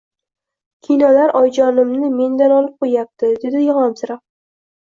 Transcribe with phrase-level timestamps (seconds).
[0.87, 4.23] Kinolar oyijonimni mendan olib qo`yapti, dedi yig`lamsirab